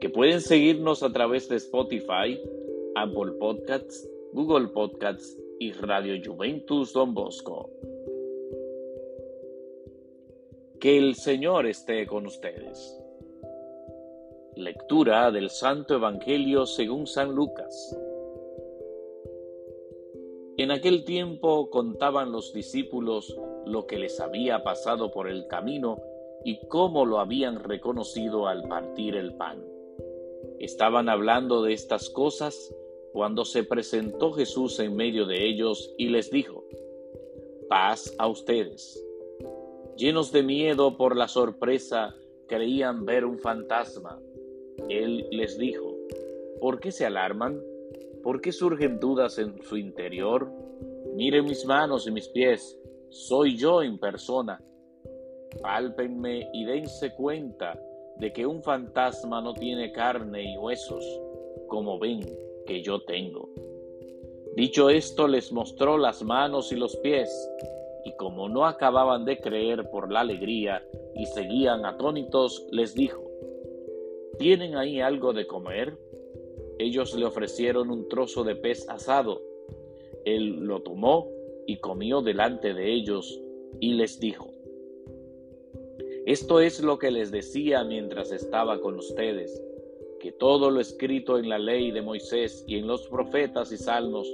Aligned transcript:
que 0.00 0.10
pueden 0.10 0.40
seguirnos 0.40 1.02
a 1.02 1.12
través 1.12 1.48
de 1.48 1.56
Spotify, 1.56 2.40
Apple 2.94 3.32
Podcasts, 3.38 4.08
Google 4.32 4.68
Podcasts 4.68 5.38
y 5.58 5.72
Radio 5.72 6.20
Juventus 6.22 6.92
Don 6.92 7.14
Bosco. 7.14 7.70
Que 10.78 10.98
el 10.98 11.14
Señor 11.14 11.66
esté 11.66 12.06
con 12.06 12.26
ustedes. 12.26 13.00
Lectura 14.56 15.30
del 15.30 15.50
Santo 15.50 15.94
Evangelio 15.94 16.66
según 16.66 17.06
San 17.06 17.34
Lucas. 17.34 17.98
En 20.58 20.70
aquel 20.70 21.04
tiempo 21.04 21.68
contaban 21.70 22.32
los 22.32 22.52
discípulos 22.52 23.36
lo 23.66 23.86
que 23.86 23.98
les 23.98 24.20
había 24.20 24.62
pasado 24.62 25.10
por 25.10 25.28
el 25.28 25.46
camino 25.46 26.00
y 26.44 26.66
cómo 26.68 27.04
lo 27.04 27.18
habían 27.18 27.58
reconocido 27.62 28.46
al 28.46 28.62
partir 28.62 29.16
el 29.16 29.34
pan. 29.34 29.75
Estaban 30.66 31.08
hablando 31.08 31.62
de 31.62 31.72
estas 31.72 32.10
cosas 32.10 32.74
cuando 33.12 33.44
se 33.44 33.62
presentó 33.62 34.32
Jesús 34.32 34.80
en 34.80 34.96
medio 34.96 35.24
de 35.24 35.46
ellos 35.46 35.94
y 35.96 36.08
les 36.08 36.28
dijo, 36.28 36.64
paz 37.68 38.12
a 38.18 38.26
ustedes. 38.26 39.00
Llenos 39.96 40.32
de 40.32 40.42
miedo 40.42 40.96
por 40.96 41.14
la 41.14 41.28
sorpresa, 41.28 42.16
creían 42.48 43.04
ver 43.06 43.24
un 43.24 43.38
fantasma. 43.38 44.20
Él 44.88 45.28
les 45.30 45.56
dijo, 45.56 45.94
¿por 46.60 46.80
qué 46.80 46.90
se 46.90 47.06
alarman? 47.06 47.62
¿Por 48.24 48.40
qué 48.40 48.50
surgen 48.50 48.98
dudas 48.98 49.38
en 49.38 49.62
su 49.62 49.76
interior? 49.76 50.50
Miren 51.14 51.44
mis 51.44 51.64
manos 51.64 52.08
y 52.08 52.10
mis 52.10 52.26
pies, 52.26 52.76
soy 53.10 53.56
yo 53.56 53.84
en 53.84 54.00
persona 54.00 54.60
Pálpenme 55.62 56.50
y 56.52 56.64
dense 56.64 57.14
cuenta 57.14 57.80
de 58.18 58.32
que 58.32 58.46
un 58.46 58.62
fantasma 58.62 59.40
no 59.40 59.54
tiene 59.54 59.92
carne 59.92 60.52
y 60.52 60.56
huesos, 60.56 61.04
como 61.68 61.98
ven 61.98 62.20
que 62.66 62.82
yo 62.82 63.00
tengo. 63.00 63.48
Dicho 64.56 64.88
esto, 64.88 65.28
les 65.28 65.52
mostró 65.52 65.98
las 65.98 66.22
manos 66.22 66.72
y 66.72 66.76
los 66.76 66.96
pies, 66.96 67.30
y 68.04 68.16
como 68.16 68.48
no 68.48 68.64
acababan 68.64 69.24
de 69.24 69.38
creer 69.38 69.90
por 69.90 70.10
la 70.10 70.20
alegría 70.20 70.82
y 71.14 71.26
seguían 71.26 71.84
atónitos, 71.84 72.66
les 72.70 72.94
dijo, 72.94 73.22
¿Tienen 74.38 74.76
ahí 74.76 75.00
algo 75.00 75.32
de 75.32 75.46
comer? 75.46 75.98
Ellos 76.78 77.14
le 77.14 77.24
ofrecieron 77.24 77.90
un 77.90 78.06
trozo 78.08 78.44
de 78.44 78.54
pez 78.54 78.88
asado. 78.88 79.42
Él 80.24 80.60
lo 80.60 80.82
tomó 80.82 81.28
y 81.66 81.78
comió 81.78 82.20
delante 82.20 82.74
de 82.74 82.92
ellos, 82.92 83.40
y 83.80 83.94
les 83.94 84.20
dijo, 84.20 84.55
esto 86.26 86.58
es 86.58 86.82
lo 86.82 86.98
que 86.98 87.12
les 87.12 87.30
decía 87.30 87.84
mientras 87.84 88.32
estaba 88.32 88.80
con 88.80 88.96
ustedes, 88.96 89.62
que 90.18 90.32
todo 90.32 90.72
lo 90.72 90.80
escrito 90.80 91.38
en 91.38 91.48
la 91.48 91.56
ley 91.56 91.92
de 91.92 92.02
Moisés 92.02 92.64
y 92.66 92.78
en 92.78 92.88
los 92.88 93.06
profetas 93.06 93.70
y 93.70 93.76
salmos 93.76 94.28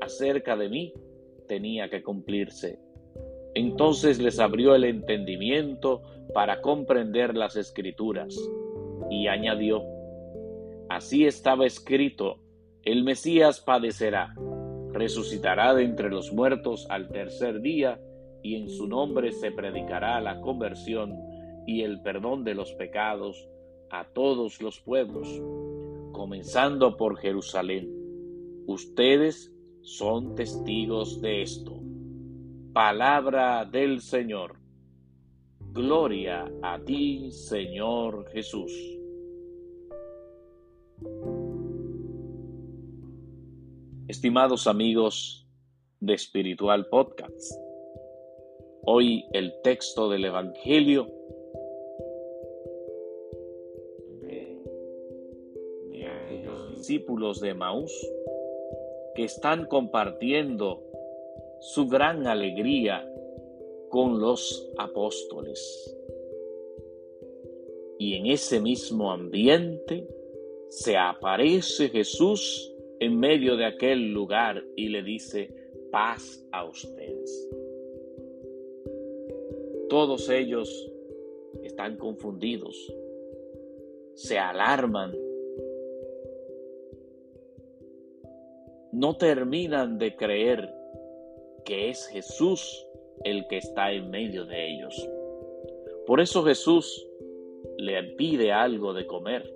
acerca 0.00 0.56
de 0.56 0.68
mí 0.68 0.92
tenía 1.46 1.88
que 1.88 2.02
cumplirse. 2.02 2.80
Entonces 3.54 4.18
les 4.18 4.40
abrió 4.40 4.74
el 4.74 4.82
entendimiento 4.82 6.02
para 6.34 6.60
comprender 6.60 7.36
las 7.36 7.54
escrituras 7.54 8.36
y 9.08 9.28
añadió, 9.28 9.84
así 10.88 11.24
estaba 11.24 11.66
escrito, 11.66 12.40
el 12.82 13.04
Mesías 13.04 13.60
padecerá, 13.60 14.34
resucitará 14.92 15.72
de 15.74 15.84
entre 15.84 16.10
los 16.10 16.32
muertos 16.32 16.84
al 16.90 17.08
tercer 17.10 17.60
día, 17.60 18.00
y 18.42 18.56
en 18.56 18.68
su 18.68 18.86
nombre 18.86 19.32
se 19.32 19.50
predicará 19.50 20.20
la 20.20 20.40
conversión 20.40 21.28
y 21.68 21.82
el 21.82 22.00
perdón 22.00 22.44
de 22.44 22.54
los 22.54 22.72
pecados 22.72 23.46
a 23.90 24.08
todos 24.14 24.62
los 24.62 24.80
pueblos, 24.80 25.28
comenzando 26.12 26.96
por 26.96 27.18
Jerusalén. 27.18 27.92
Ustedes 28.66 29.52
son 29.82 30.34
testigos 30.34 31.20
de 31.20 31.42
esto. 31.42 31.78
Palabra 32.72 33.66
del 33.66 34.00
Señor. 34.00 34.56
Gloria 35.74 36.50
a 36.62 36.80
ti, 36.80 37.30
Señor 37.32 38.30
Jesús. 38.32 38.72
Estimados 44.06 44.66
amigos 44.66 45.46
de 46.00 46.14
Espiritual 46.14 46.86
Podcast, 46.86 47.52
hoy 48.86 49.26
el 49.32 49.52
texto 49.62 50.08
del 50.08 50.24
Evangelio 50.24 51.17
discípulos 56.88 57.40
de 57.40 57.52
Maús 57.52 57.92
que 59.14 59.24
están 59.24 59.66
compartiendo 59.66 60.82
su 61.60 61.86
gran 61.86 62.26
alegría 62.26 63.06
con 63.90 64.20
los 64.20 64.72
apóstoles. 64.78 65.94
Y 67.98 68.14
en 68.14 68.26
ese 68.26 68.60
mismo 68.60 69.12
ambiente 69.12 70.08
se 70.70 70.96
aparece 70.96 71.90
Jesús 71.90 72.72
en 73.00 73.18
medio 73.18 73.56
de 73.56 73.66
aquel 73.66 74.10
lugar 74.12 74.64
y 74.74 74.88
le 74.88 75.02
dice, 75.02 75.54
paz 75.92 76.42
a 76.52 76.64
ustedes. 76.64 77.50
Todos 79.90 80.30
ellos 80.30 80.90
están 81.62 81.98
confundidos, 81.98 82.94
se 84.14 84.38
alarman 84.38 85.27
no 88.92 89.16
terminan 89.16 89.98
de 89.98 90.16
creer 90.16 90.72
que 91.64 91.90
es 91.90 92.06
Jesús 92.06 92.86
el 93.24 93.46
que 93.48 93.58
está 93.58 93.92
en 93.92 94.10
medio 94.10 94.44
de 94.46 94.74
ellos. 94.74 95.08
Por 96.06 96.20
eso 96.20 96.42
Jesús 96.42 97.06
le 97.76 98.02
pide 98.14 98.52
algo 98.52 98.94
de 98.94 99.06
comer. 99.06 99.52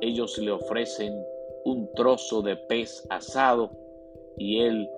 Ellos 0.00 0.38
le 0.38 0.50
ofrecen 0.50 1.14
un 1.64 1.92
trozo 1.94 2.42
de 2.42 2.56
pez 2.56 3.06
asado 3.10 3.70
y 4.38 4.60
él 4.60 4.88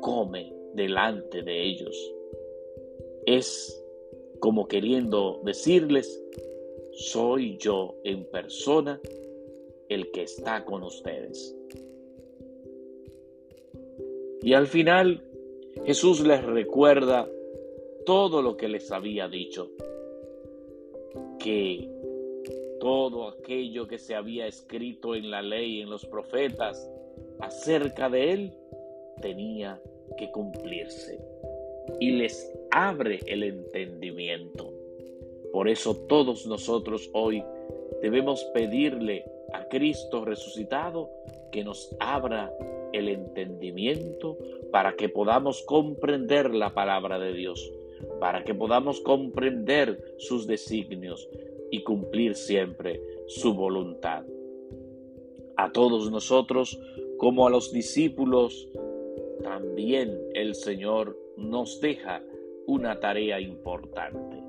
come 0.00 0.52
delante 0.74 1.42
de 1.42 1.62
ellos. 1.62 2.14
Es 3.26 3.84
como 4.38 4.66
queriendo 4.66 5.40
decirles, 5.44 6.22
soy 6.92 7.58
yo 7.58 7.96
en 8.04 8.24
persona 8.24 9.00
el 9.88 10.10
que 10.12 10.22
está 10.22 10.64
con 10.64 10.82
ustedes. 10.82 11.56
Y 14.42 14.54
al 14.54 14.66
final 14.66 15.22
Jesús 15.84 16.20
les 16.20 16.42
recuerda 16.44 17.28
todo 18.06 18.42
lo 18.42 18.56
que 18.56 18.68
les 18.68 18.90
había 18.90 19.28
dicho, 19.28 19.70
que 21.38 21.88
todo 22.80 23.28
aquello 23.28 23.86
que 23.86 23.98
se 23.98 24.14
había 24.14 24.46
escrito 24.46 25.14
en 25.14 25.30
la 25.30 25.42
ley, 25.42 25.80
en 25.80 25.90
los 25.90 26.06
profetas, 26.06 26.90
acerca 27.40 28.08
de 28.08 28.32
él, 28.32 28.52
tenía 29.20 29.80
que 30.16 30.30
cumplirse. 30.30 31.20
Y 31.98 32.12
les 32.12 32.52
abre 32.70 33.20
el 33.26 33.42
entendimiento. 33.42 34.72
Por 35.52 35.68
eso 35.68 35.94
todos 36.08 36.46
nosotros 36.46 37.10
hoy 37.12 37.44
debemos 38.00 38.44
pedirle 38.54 39.24
a 39.52 39.66
Cristo 39.68 40.24
resucitado 40.24 41.10
que 41.50 41.64
nos 41.64 41.94
abra 42.00 42.52
el 42.92 43.08
entendimiento 43.08 44.38
para 44.70 44.94
que 44.96 45.08
podamos 45.08 45.62
comprender 45.62 46.54
la 46.54 46.74
palabra 46.74 47.18
de 47.18 47.32
Dios, 47.32 47.72
para 48.18 48.44
que 48.44 48.54
podamos 48.54 49.00
comprender 49.00 50.14
sus 50.18 50.46
designios 50.46 51.28
y 51.70 51.82
cumplir 51.82 52.34
siempre 52.34 53.00
su 53.26 53.54
voluntad. 53.54 54.24
A 55.56 55.72
todos 55.72 56.10
nosotros, 56.10 56.80
como 57.18 57.46
a 57.46 57.50
los 57.50 57.72
discípulos, 57.72 58.68
también 59.42 60.18
el 60.34 60.54
Señor 60.54 61.16
nos 61.36 61.80
deja 61.80 62.22
una 62.66 63.00
tarea 63.00 63.40
importante 63.40 64.40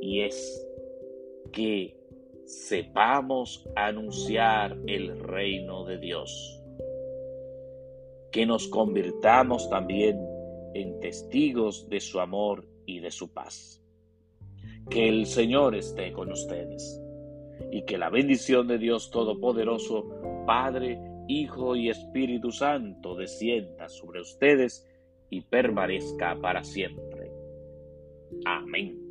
y 0.00 0.20
es 0.20 0.66
que 1.50 1.96
sepamos 2.46 3.68
anunciar 3.76 4.76
el 4.86 5.18
reino 5.18 5.84
de 5.84 5.98
Dios. 5.98 6.62
Que 8.30 8.46
nos 8.46 8.68
convirtamos 8.68 9.68
también 9.70 10.18
en 10.74 10.98
testigos 11.00 11.88
de 11.88 12.00
su 12.00 12.20
amor 12.20 12.66
y 12.86 13.00
de 13.00 13.10
su 13.10 13.32
paz. 13.32 13.80
Que 14.90 15.08
el 15.08 15.26
Señor 15.26 15.74
esté 15.74 16.12
con 16.12 16.30
ustedes 16.30 17.00
y 17.70 17.82
que 17.82 17.96
la 17.96 18.10
bendición 18.10 18.66
de 18.66 18.78
Dios 18.78 19.10
Todopoderoso, 19.10 20.44
Padre, 20.46 20.98
Hijo 21.26 21.74
y 21.74 21.88
Espíritu 21.88 22.50
Santo 22.50 23.14
descienda 23.14 23.88
sobre 23.88 24.20
ustedes 24.20 24.86
y 25.30 25.40
permanezca 25.40 26.36
para 26.40 26.62
siempre. 26.62 27.30
Amén. 28.44 29.03